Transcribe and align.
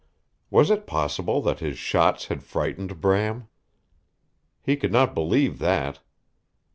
Was 0.49 0.71
it 0.71 0.87
possible 0.87 1.43
that 1.43 1.59
his 1.59 1.77
shots 1.77 2.25
had 2.25 2.41
frightened 2.41 2.99
Bram? 3.01 3.49
He 4.63 4.75
could 4.75 4.91
not 4.91 5.13
believe 5.13 5.59
that. 5.59 5.99